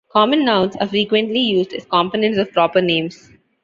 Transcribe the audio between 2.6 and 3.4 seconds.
names.